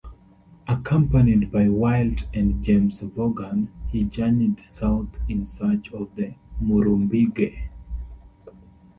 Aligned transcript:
Accompanied 0.67 1.51
by 1.51 1.69
Wild 1.69 2.27
and 2.33 2.63
James 2.63 3.01
Vaughan, 3.01 3.69
he 3.87 4.03
journeyed 4.03 4.59
south 4.67 5.19
in 5.29 5.45
search 5.45 5.93
of 5.93 6.15
the 6.15 6.33
Murrumbidgee. 6.59 7.69